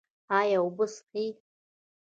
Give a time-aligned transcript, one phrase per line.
[0.39, 1.25] ایا اوبه څښئ؟